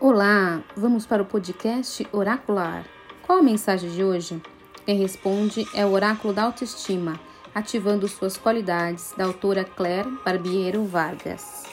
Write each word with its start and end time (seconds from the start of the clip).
Olá, 0.00 0.62
vamos 0.76 1.04
para 1.06 1.24
o 1.24 1.26
podcast 1.26 2.06
Oracular. 2.12 2.86
Qual 3.26 3.40
a 3.40 3.42
mensagem 3.42 3.90
de 3.90 4.04
hoje? 4.04 4.40
Quem 4.86 4.96
responde 4.96 5.66
é 5.74 5.84
o 5.84 5.90
Oráculo 5.90 6.32
da 6.32 6.44
Autoestima, 6.44 7.18
ativando 7.52 8.06
suas 8.06 8.36
qualidades, 8.36 9.12
da 9.18 9.24
autora 9.24 9.64
Claire 9.64 10.08
Barbiero 10.24 10.84
Vargas. 10.84 11.64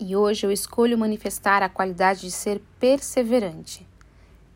E 0.00 0.16
hoje 0.16 0.44
eu 0.44 0.50
escolho 0.50 0.98
manifestar 0.98 1.62
a 1.62 1.68
qualidade 1.68 2.22
de 2.22 2.32
ser 2.32 2.60
perseverante. 2.80 3.86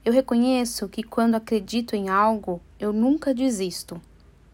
Eu 0.05 0.13
reconheço 0.13 0.89
que 0.89 1.05
quando 1.05 1.37
acredito 1.37 1.95
em 1.95 2.09
algo, 2.09 2.61
eu 2.81 2.95
nunca 2.95 3.35
desisto. 3.35 4.01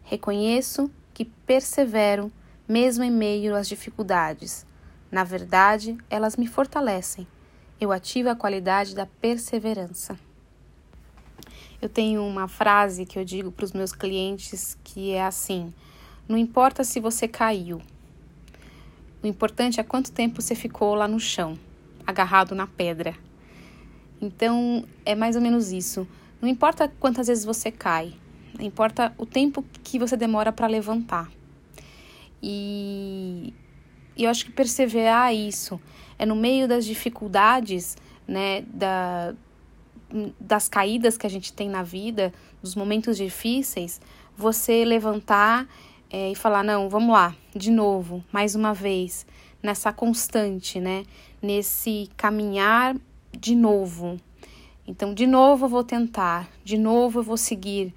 Reconheço 0.03 0.91
que 1.13 1.23
persevero 1.23 2.29
mesmo 2.67 3.03
em 3.05 3.09
meio 3.09 3.55
às 3.55 3.69
dificuldades. 3.69 4.65
Na 5.09 5.23
verdade, 5.23 5.97
elas 6.09 6.35
me 6.35 6.45
fortalecem. 6.45 7.25
Eu 7.79 7.93
ativo 7.93 8.29
a 8.29 8.35
qualidade 8.35 8.93
da 8.93 9.05
perseverança. 9.05 10.19
Eu 11.81 11.87
tenho 11.87 12.21
uma 12.21 12.49
frase 12.49 13.05
que 13.05 13.17
eu 13.17 13.23
digo 13.23 13.49
para 13.49 13.63
os 13.63 13.71
meus 13.71 13.93
clientes 13.93 14.77
que 14.83 15.11
é 15.11 15.23
assim: 15.23 15.73
não 16.27 16.37
importa 16.37 16.83
se 16.83 16.99
você 16.99 17.27
caiu, 17.27 17.81
o 19.23 19.27
importante 19.27 19.79
é 19.79 19.83
quanto 19.83 20.11
tempo 20.11 20.41
você 20.41 20.53
ficou 20.53 20.95
lá 20.95 21.07
no 21.07 21.19
chão, 21.19 21.57
agarrado 22.05 22.53
na 22.53 22.67
pedra. 22.67 23.15
Então, 24.19 24.83
é 25.05 25.15
mais 25.15 25.35
ou 25.35 25.41
menos 25.41 25.71
isso. 25.71 26.07
Não 26.41 26.47
importa 26.47 26.91
quantas 26.99 27.27
vezes 27.27 27.43
você 27.43 27.71
cai, 27.71 28.13
importa 28.59 29.13
o 29.17 29.25
tempo 29.25 29.63
que 29.83 29.97
você 29.97 30.15
demora 30.15 30.51
para 30.51 30.67
levantar. 30.67 31.29
E, 32.41 33.53
e 34.15 34.23
eu 34.23 34.29
acho 34.29 34.45
que 34.45 34.51
perseverar 34.51 35.33
isso 35.33 35.79
é 36.19 36.25
no 36.25 36.35
meio 36.35 36.67
das 36.67 36.85
dificuldades, 36.85 37.97
né, 38.27 38.61
da, 38.61 39.33
das 40.39 40.67
caídas 40.67 41.17
que 41.17 41.25
a 41.27 41.29
gente 41.29 41.53
tem 41.53 41.69
na 41.69 41.83
vida, 41.83 42.33
dos 42.61 42.75
momentos 42.75 43.17
difíceis, 43.17 43.99
você 44.35 44.85
levantar 44.85 45.67
é, 46.09 46.31
e 46.31 46.35
falar: 46.35 46.63
não, 46.63 46.89
vamos 46.89 47.13
lá, 47.13 47.35
de 47.55 47.71
novo, 47.71 48.23
mais 48.31 48.55
uma 48.55 48.73
vez, 48.73 49.25
nessa 49.61 49.91
constante, 49.91 50.79
né? 50.79 51.03
Nesse 51.41 52.09
caminhar 52.15 52.95
de 53.37 53.55
novo. 53.55 54.19
Então, 54.87 55.13
de 55.13 55.27
novo 55.27 55.65
eu 55.65 55.69
vou 55.69 55.83
tentar, 55.83 56.47
de 56.63 56.77
novo 56.77 57.19
eu 57.19 57.23
vou 57.23 57.35
seguir. 57.35 57.93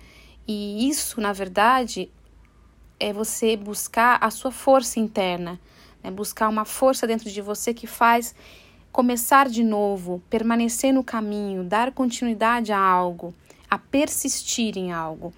E 0.47 0.89
isso, 0.89 1.21
na 1.21 1.33
verdade, 1.33 2.11
é 2.99 3.13
você 3.13 3.57
buscar 3.57 4.19
a 4.21 4.29
sua 4.29 4.51
força 4.51 4.99
interna, 4.99 5.61
né? 6.03 6.11
buscar 6.11 6.49
uma 6.49 6.65
força 6.65 7.07
dentro 7.07 7.31
de 7.31 7.41
você 7.41 7.73
que 7.73 7.87
faz 7.87 8.35
começar 8.91 9.49
de 9.49 9.63
novo, 9.63 10.21
permanecer 10.29 10.93
no 10.93 11.05
caminho, 11.05 11.63
dar 11.63 11.93
continuidade 11.93 12.73
a 12.73 12.79
algo, 12.79 13.33
a 13.71 13.79
persistir 13.79 14.77
em 14.77 14.91
algo. 14.91 15.33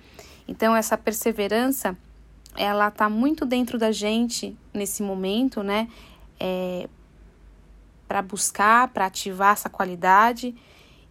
Então, 0.49 0.75
essa 0.75 0.97
perseverança, 0.97 1.95
ela 2.57 2.89
está 2.89 3.11
muito 3.11 3.45
dentro 3.45 3.79
da 3.79 3.93
gente 3.93 4.57
nesse 4.73 5.03
momento, 5.03 5.63
né? 5.63 5.87
É, 6.41 6.89
para 8.09 8.23
buscar, 8.23 8.89
para 8.89 9.07
ativar 9.07 9.53
essa 9.53 9.69
qualidade 9.69 10.55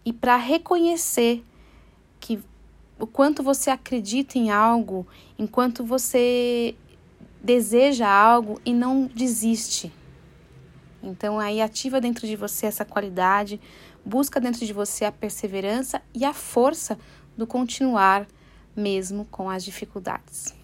e 0.04 0.12
para 0.12 0.36
reconhecer 0.36 1.44
que 2.18 2.40
o 2.98 3.06
quanto 3.06 3.42
você 3.42 3.70
acredita 3.70 4.38
em 4.38 4.50
algo, 4.50 5.06
enquanto 5.38 5.84
você 5.84 6.74
deseja 7.42 8.08
algo 8.08 8.60
e 8.64 8.72
não 8.72 9.06
desiste. 9.06 9.92
Então 11.02 11.38
aí 11.38 11.60
ativa 11.60 12.00
dentro 12.00 12.26
de 12.26 12.36
você 12.36 12.66
essa 12.66 12.84
qualidade, 12.84 13.60
busca 14.04 14.40
dentro 14.40 14.64
de 14.64 14.72
você 14.72 15.04
a 15.04 15.12
perseverança 15.12 16.00
e 16.14 16.24
a 16.24 16.32
força 16.32 16.98
do 17.36 17.46
continuar 17.46 18.26
mesmo 18.76 19.24
com 19.26 19.50
as 19.50 19.64
dificuldades. 19.64 20.61